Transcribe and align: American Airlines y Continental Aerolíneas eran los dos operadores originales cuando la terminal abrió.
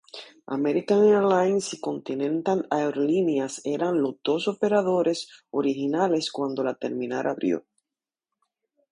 American 0.47 1.03
Airlines 1.07 1.75
y 1.75 1.79
Continental 1.79 2.65
Aerolíneas 2.71 3.61
eran 3.65 4.01
los 4.01 4.15
dos 4.23 4.47
operadores 4.47 5.29
originales 5.51 6.31
cuando 6.31 6.63
la 6.63 6.73
terminal 6.73 7.27
abrió. 7.27 7.67